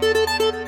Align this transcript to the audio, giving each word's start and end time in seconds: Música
Música 0.00 0.67